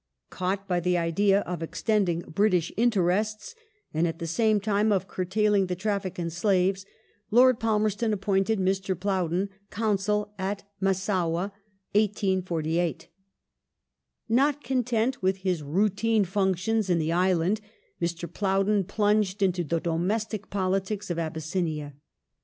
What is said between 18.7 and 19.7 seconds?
plunged into